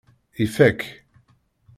[0.45, 0.79] Ifak.